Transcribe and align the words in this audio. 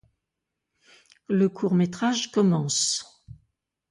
Le 1.29 1.47
court 1.47 1.75
métrage 1.75 2.31
commence. 2.31 3.23